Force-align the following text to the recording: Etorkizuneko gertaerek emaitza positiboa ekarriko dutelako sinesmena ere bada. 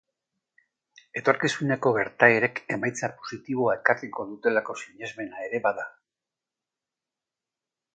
Etorkizuneko 1.21 1.91
gertaerek 1.99 2.63
emaitza 2.77 3.11
positiboa 3.21 3.77
ekarriko 3.81 4.29
dutelako 4.33 4.79
sinesmena 4.85 5.49
ere 5.51 5.65
bada. 5.71 5.91